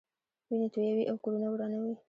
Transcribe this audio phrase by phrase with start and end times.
[0.47, 1.93] وینې تویوي او کورونه ورانوي.